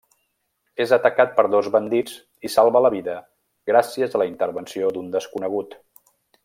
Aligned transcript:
És 0.85 0.93
atacat 0.95 1.35
per 1.39 1.45
dos 1.55 1.69
bandits 1.75 2.15
i 2.49 2.51
salva 2.55 2.83
la 2.87 2.93
vida 2.97 3.19
gràcies 3.73 4.17
a 4.17 4.23
la 4.23 4.31
intervenció 4.35 4.93
d'un 4.97 5.17
desconegut. 5.19 5.83